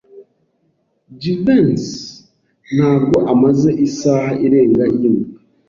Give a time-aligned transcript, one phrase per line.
[1.19, 1.93] Jivency
[2.75, 5.39] ntabwo amaze isaha irenga yimuka.